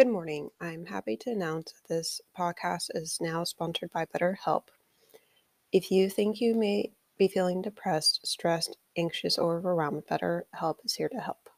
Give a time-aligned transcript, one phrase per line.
[0.00, 0.48] Good morning.
[0.62, 4.68] I'm happy to announce this podcast is now sponsored by BetterHelp.
[5.72, 11.10] If you think you may be feeling depressed, stressed, anxious, or overwhelmed, BetterHelp is here
[11.10, 11.50] to help.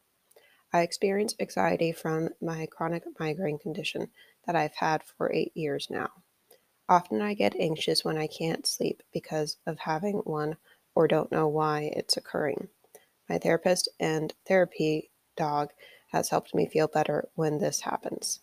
[0.73, 4.09] I experience anxiety from my chronic migraine condition
[4.45, 6.11] that I've had for eight years now.
[6.89, 10.57] Often I get anxious when I can't sleep because of having one
[10.97, 12.67] or don't know why it's occurring.
[13.29, 15.69] My therapist and therapy dog
[16.13, 18.41] has helped me feel better when this happens.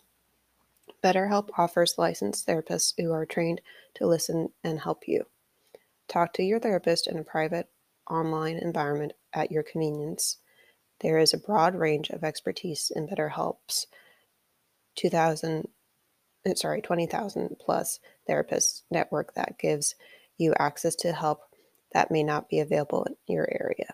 [1.02, 3.60] BetterHelp offers licensed therapists who are trained
[3.94, 5.24] to listen and help you.
[6.08, 7.68] Talk to your therapist in a private
[8.10, 10.38] online environment at your convenience.
[11.00, 13.86] There is a broad range of expertise in BetterHelp's
[14.96, 15.68] 2000
[16.46, 19.94] uh, sorry 20,000 plus therapists network that gives
[20.36, 21.42] you access to help
[21.92, 23.92] that may not be available in your area.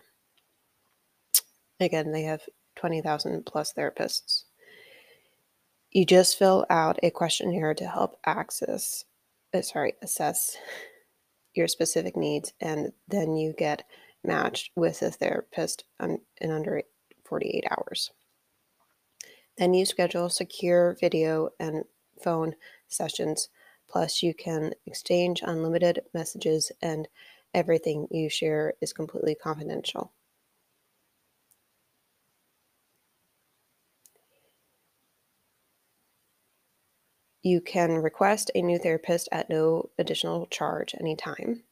[1.79, 2.41] Again, they have
[2.77, 4.43] 20,000 plus therapists.
[5.91, 9.03] You just fill out a questionnaire to help access,
[9.53, 10.57] uh, sorry, assess
[11.53, 13.83] your specific needs, and then you get
[14.23, 16.83] matched with a therapist in under
[17.25, 18.11] 48 hours.
[19.57, 21.83] Then you schedule secure video and
[22.23, 22.55] phone
[22.87, 23.49] sessions.
[23.89, 27.07] Plus, you can exchange unlimited messages, and
[27.53, 30.11] everything you share is completely confidential.
[37.43, 41.63] You can request a new therapist at no additional charge anytime.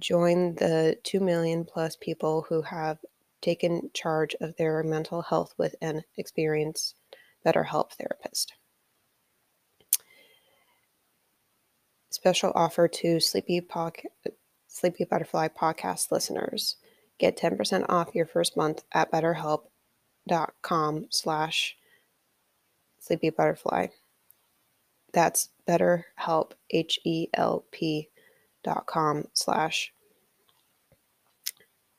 [0.00, 2.98] Join the 2 million plus people who have
[3.40, 6.96] taken charge of their mental health with an experienced
[7.44, 8.54] BetterHelp therapist.
[12.10, 13.60] Special offer to Sleepy,
[14.66, 16.76] Sleepy Butterfly podcast listeners.
[17.18, 21.76] Get 10% off your first month at betterhelp.com slash
[22.98, 23.88] sleepy butterfly.
[25.12, 28.08] That's betterhelp, H-E-L-P
[28.64, 29.92] dot com slash.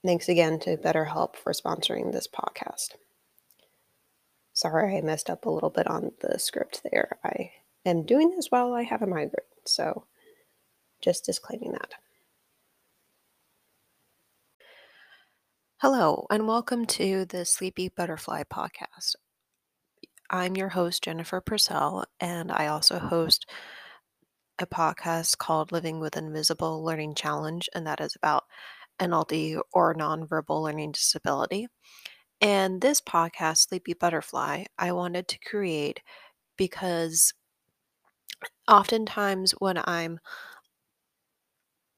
[0.06, 2.96] Thanks again to BetterHelp for sponsoring this podcast.
[4.54, 7.18] Sorry I messed up a little bit on the script there.
[7.24, 7.52] I
[7.86, 10.06] am doing this while I have a migraine, so
[11.02, 11.94] just disclaiming that.
[15.78, 19.16] Hello, and welcome to the Sleepy Butterfly podcast.
[20.32, 23.08] I'm your host, Jennifer Purcell, and I also mm-hmm.
[23.08, 23.50] host
[24.60, 28.44] a podcast called Living with Invisible Learning Challenge, and that is about
[29.00, 31.68] NLD or nonverbal learning disability.
[32.42, 36.02] And this podcast, Sleepy Butterfly, I wanted to create
[36.58, 37.34] because
[38.68, 40.20] oftentimes when I'm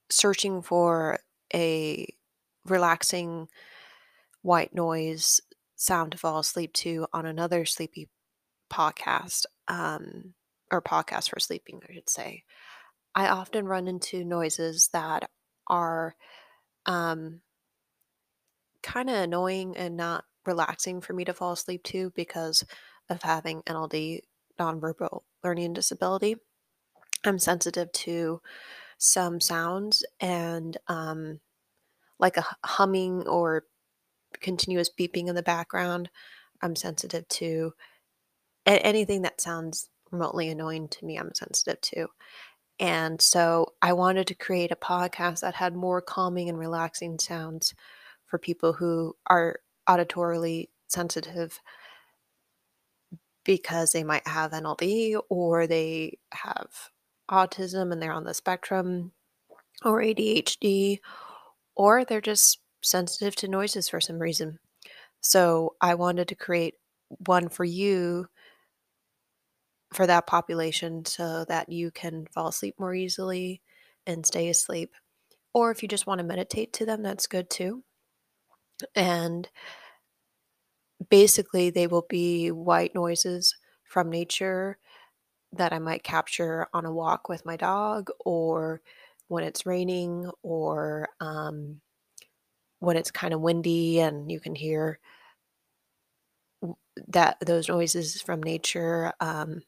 [0.10, 1.20] searching for
[1.54, 2.08] a
[2.66, 3.50] relaxing
[4.42, 5.42] white noise
[5.76, 8.08] sound to fall asleep to on another sleepy
[8.72, 10.34] podcast, um,
[10.72, 12.44] or podcast for sleeping, I should say,
[13.14, 15.30] I often run into noises that
[15.68, 16.16] are
[16.86, 17.42] um,
[18.82, 22.64] kind of annoying and not relaxing for me to fall asleep to because
[23.10, 24.22] of having NLD,
[24.60, 26.36] nonverbal learning disability.
[27.24, 28.42] I'm sensitive to
[28.98, 31.40] some sounds and um,
[32.20, 33.66] like a humming or
[34.40, 36.10] continuous beeping in the background.
[36.62, 37.74] I'm sensitive to
[38.66, 42.08] anything that sounds remotely annoying to me, I'm sensitive to.
[42.80, 47.74] And so I wanted to create a podcast that had more calming and relaxing sounds
[48.26, 51.60] for people who are auditorily sensitive
[53.44, 56.68] because they might have NLD or they have
[57.30, 59.12] autism and they're on the spectrum
[59.84, 61.00] or ADHD
[61.76, 64.60] or they're just sensitive to noises for some reason.
[65.22, 66.76] So I wanted to create
[67.28, 68.28] one for you
[69.94, 73.62] for that population so that you can fall asleep more easily
[74.08, 74.94] and stay asleep.
[75.54, 77.84] Or if you just want to meditate to them, that's good too.
[78.96, 79.50] And
[81.10, 84.78] basically, they will be white noises from nature
[85.54, 88.82] that I might capture on a walk with my dog or
[89.30, 91.82] when it's raining or um,
[92.80, 95.00] when it's kind of windy and you can hear
[97.08, 99.62] that those noises from nature um,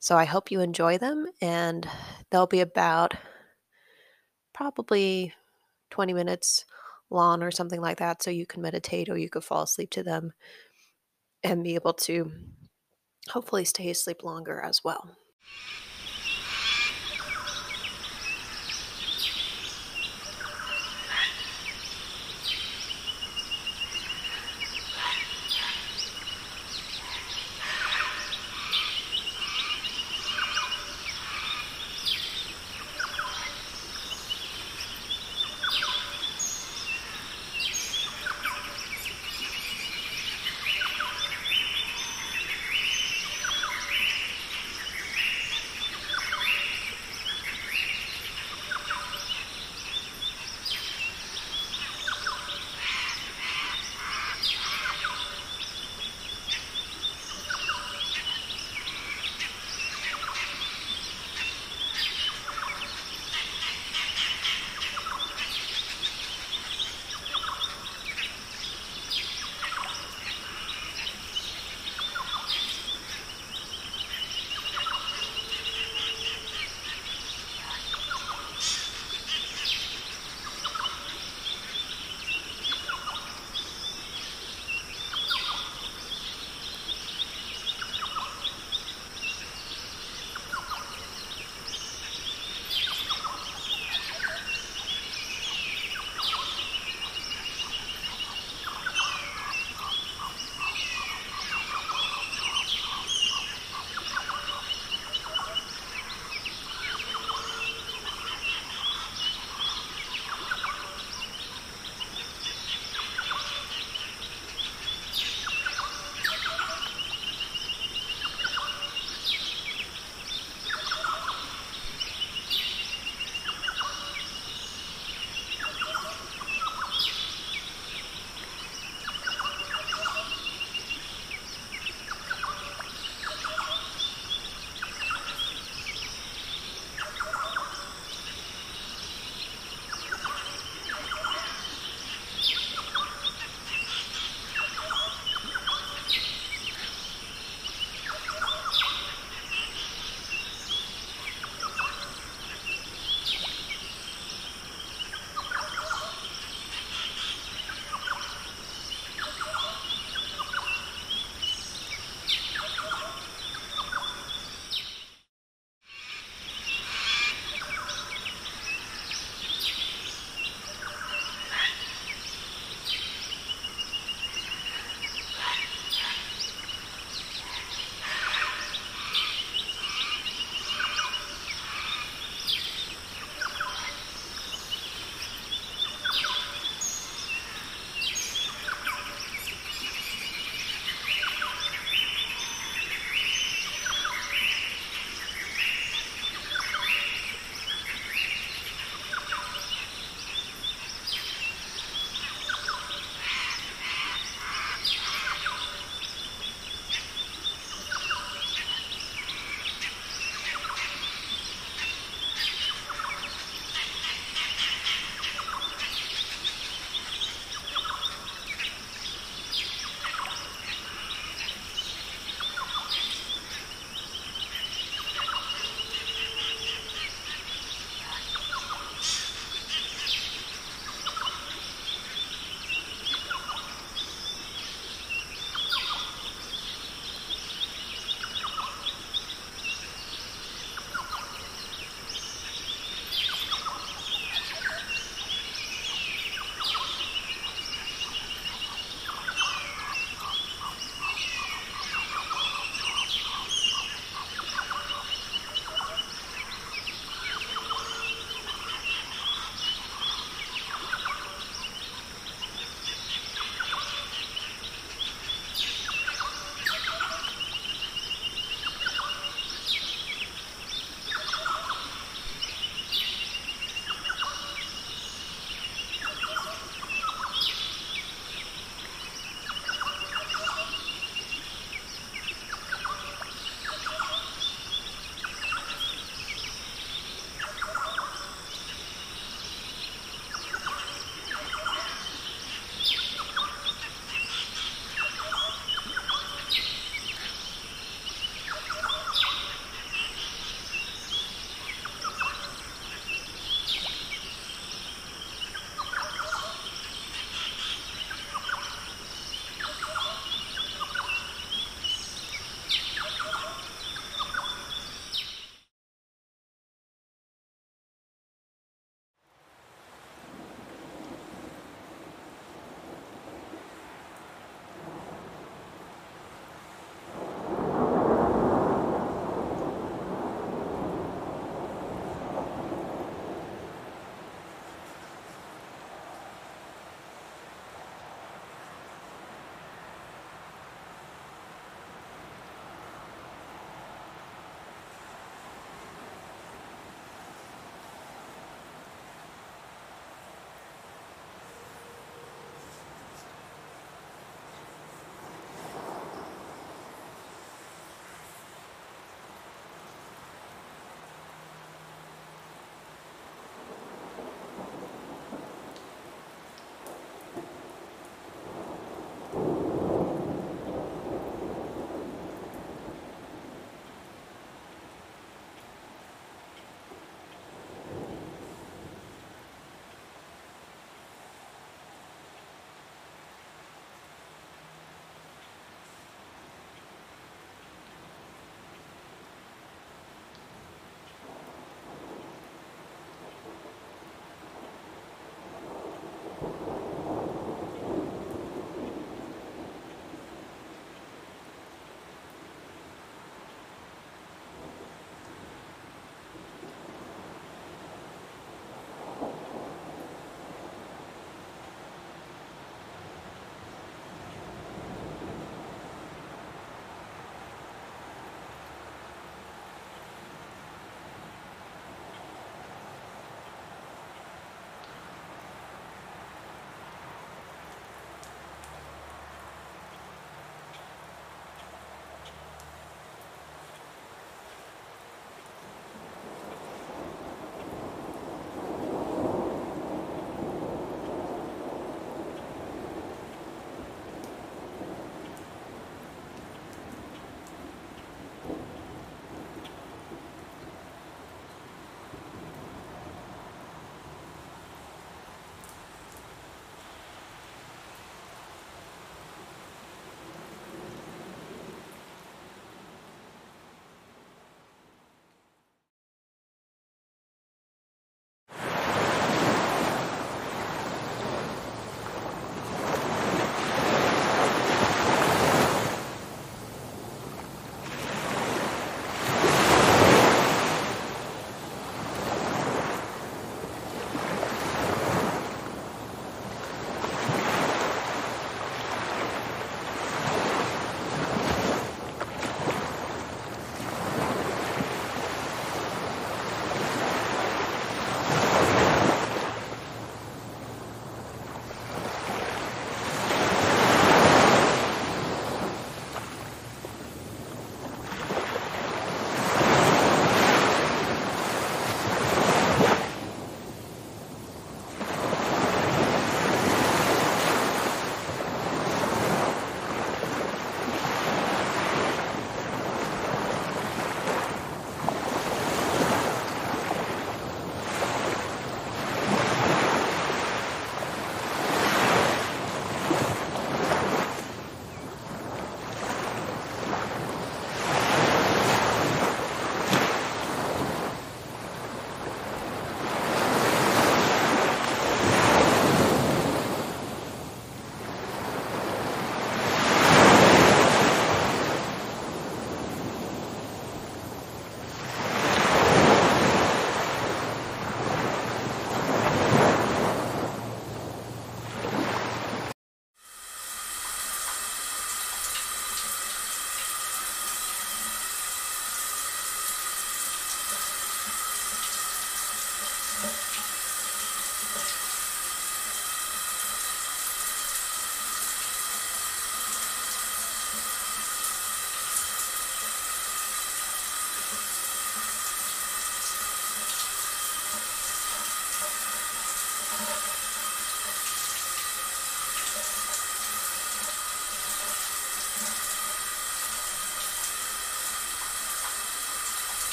[0.00, 1.88] so I hope you enjoy them, and
[2.30, 3.14] they'll be about
[4.52, 5.32] probably
[5.90, 6.64] 20 minutes
[7.10, 8.22] long or something like that.
[8.22, 10.32] So you can meditate or you could fall asleep to them
[11.42, 12.32] and be able to
[13.28, 15.10] hopefully stay asleep longer as well.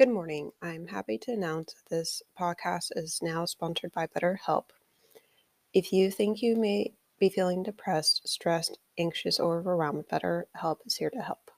[0.00, 0.52] Good morning.
[0.62, 4.70] I'm happy to announce this podcast is now sponsored by BetterHelp.
[5.74, 11.10] If you think you may be feeling depressed, stressed, anxious, or overwhelmed, BetterHelp is here
[11.10, 11.50] to help.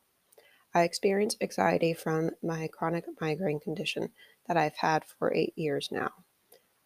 [0.75, 4.09] I experience anxiety from my chronic migraine condition
[4.49, 6.11] that I've had for eight years now.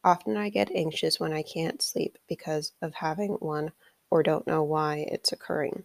[0.05, 3.73] Often I get anxious when I can't sleep because of having one
[4.11, 5.85] or don't know why it's occurring.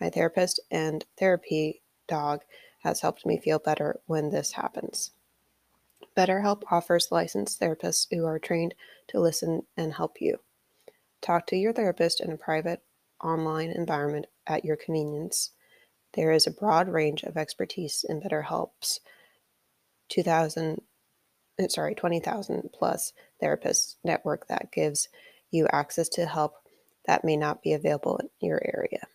[0.00, 2.40] My therapist and therapy dog
[2.82, 5.12] has helped me feel better when this happens.
[6.16, 8.74] BetterHelp offers licensed therapists who are trained
[9.08, 10.38] to listen and help you.
[11.20, 12.82] Talk to your therapist in a private
[13.22, 15.50] online environment at your convenience.
[16.14, 19.00] There is a broad range of expertise in BetterHelp's
[20.08, 20.82] 2000
[21.62, 25.08] uh, sorry, 20,000 plus therapist network that gives
[25.50, 26.54] you access to help
[27.06, 29.06] that may not be available in your area.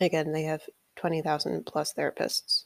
[0.00, 0.62] Again, they have
[0.96, 2.64] 20,000 plus therapists.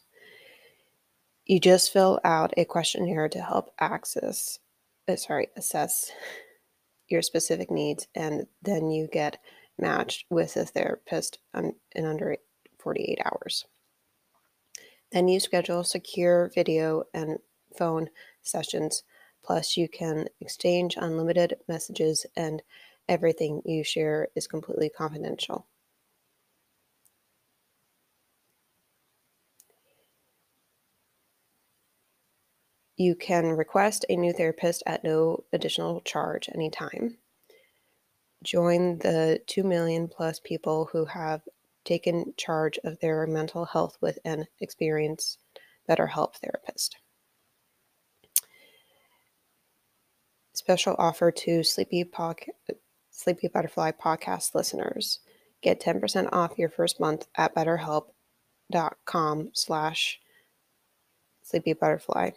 [1.45, 4.59] You just fill out a questionnaire to help access,
[5.09, 6.13] uh, sorry, assess
[7.09, 9.39] your specific needs, and then you get
[9.79, 12.37] matched with a therapist in under
[12.79, 13.67] 48 hours.
[15.11, 17.39] Then you schedule secure video and
[17.77, 18.11] phone
[18.43, 19.03] sessions.
[19.43, 22.63] Plus, you can exchange unlimited messages, and
[23.09, 25.67] everything you share is completely confidential.
[33.01, 37.17] You can request a new therapist at no additional charge anytime.
[38.45, 41.41] Join the 2 million plus people who have
[41.87, 45.39] taken charge of their mental health with an experienced
[45.89, 46.99] BetterHelp therapist.
[50.53, 52.49] Special offer to Sleepy, Podca-
[53.11, 55.21] Sleepy Butterfly podcast listeners.
[55.63, 60.21] Get 10% off your first month at betterhelp.com slash
[61.43, 62.33] sleepy butterfly.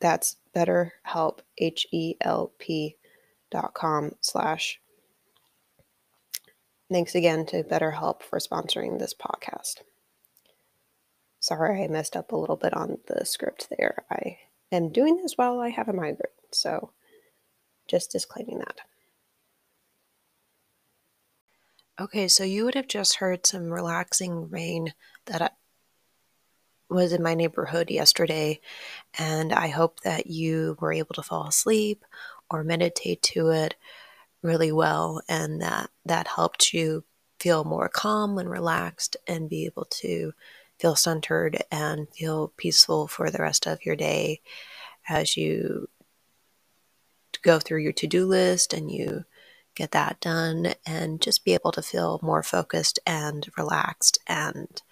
[0.00, 2.96] That's betterhelp, H-E-L-P
[3.50, 4.80] dot com slash.
[6.90, 9.82] Thanks again to BetterHelp for sponsoring this podcast.
[11.40, 14.04] Sorry I messed up a little bit on the script there.
[14.10, 14.38] I
[14.70, 16.90] am doing this while I have a migraine, so
[17.86, 18.80] just disclaiming that.
[22.00, 24.94] Okay, so you would have just heard some relaxing rain
[25.26, 25.56] that
[26.94, 28.60] was in my neighborhood yesterday,
[29.18, 32.04] and I hope that you were able to fall asleep
[32.50, 33.74] or meditate to it
[34.42, 37.04] really well, and that that helped you
[37.40, 40.32] feel more calm and relaxed and be able to
[40.78, 44.40] feel centered and feel peaceful for the rest of your day
[45.08, 45.88] as you
[47.42, 49.24] go through your to do list and you
[49.74, 54.82] get that done and just be able to feel more focused and relaxed and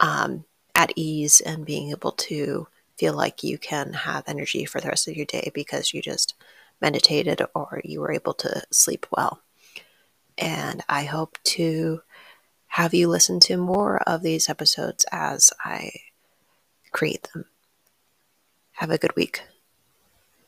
[0.00, 0.44] um,
[0.76, 5.08] at ease and being able to feel like you can have energy for the rest
[5.08, 6.34] of your day because you just
[6.80, 9.40] meditated or you were able to sleep well.
[10.38, 12.02] And I hope to
[12.66, 15.92] have you listen to more of these episodes as I
[16.92, 17.46] create them.
[18.72, 19.42] Have a good week.